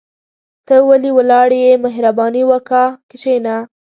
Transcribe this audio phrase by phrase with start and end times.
[0.67, 3.55] ته ولي ولاړ يى مهرباني وکاه کشينه